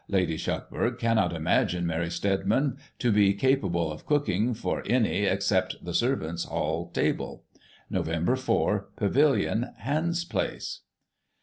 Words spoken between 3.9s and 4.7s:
of cooking